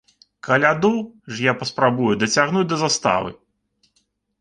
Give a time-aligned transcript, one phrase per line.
[0.45, 0.91] Каляду
[1.35, 3.29] ж я паспрабую дацягнуць да заставы.